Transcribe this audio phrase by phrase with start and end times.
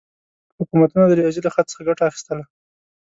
[0.59, 2.43] حکومتونه د ریاضي له خط څخه ګټه اخیستله.